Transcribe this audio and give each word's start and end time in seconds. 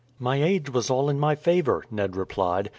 "My 0.17 0.41
age 0.41 0.67
was 0.71 0.89
all 0.89 1.11
in 1.11 1.19
my 1.19 1.35
favour," 1.35 1.83
Ned 1.91 2.15
replied. 2.15 2.69